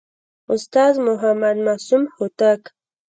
[0.53, 2.61] استاد محمد معصوم هوتک